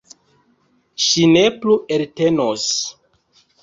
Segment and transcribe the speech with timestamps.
[1.09, 2.69] Ŝi ne plu eltenos.